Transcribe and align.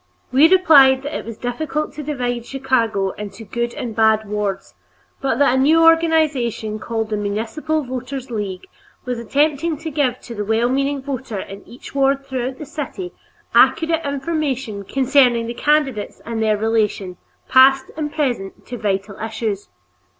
We 0.31 0.47
replied 0.49 1.03
that 1.03 1.13
it 1.15 1.25
was 1.25 1.37
difficult 1.37 1.93
to 1.93 2.01
divide 2.01 2.43
Chicago 2.47 3.11
into 3.19 3.43
good 3.45 3.75
and 3.75 3.95
bad 3.95 4.27
wards, 4.27 4.73
but 5.21 5.37
that 5.37 5.53
a 5.53 5.61
new 5.61 5.83
organization 5.83 6.79
called 6.79 7.11
the 7.11 7.17
Municipal 7.17 7.83
Voters' 7.83 8.31
League 8.31 8.65
was 9.05 9.19
attempting 9.19 9.77
to 9.77 9.91
give 9.91 10.19
to 10.21 10.33
the 10.33 10.43
well 10.43 10.69
meaning 10.69 11.03
voter 11.03 11.37
in 11.39 11.61
each 11.67 11.93
ward 11.93 12.25
throughout 12.25 12.57
the 12.57 12.65
city 12.65 13.13
accurate 13.53 14.01
information 14.03 14.85
concerning 14.85 15.45
the 15.45 15.53
candidates 15.53 16.19
and 16.25 16.41
their 16.41 16.57
relation, 16.57 17.17
past 17.47 17.91
and 17.95 18.11
present, 18.11 18.65
to 18.65 18.79
vital 18.79 19.19
issues. 19.19 19.69